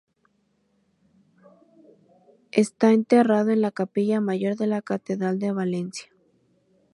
Está 2.51 2.89
enterrado 2.91 3.51
en 3.51 3.61
la 3.61 3.69
capilla 3.69 4.19
mayor 4.19 4.55
de 4.57 4.65
la 4.65 4.81
catedral 4.81 5.37
de 5.37 5.51
Valencia. 5.51 6.07